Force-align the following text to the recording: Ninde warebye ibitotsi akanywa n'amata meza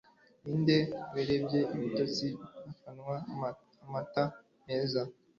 Ninde 0.43 0.77
warebye 1.13 1.59
ibitotsi 1.75 2.27
akanywa 2.71 3.15
n'amata 3.83 4.23
meza 4.65 5.01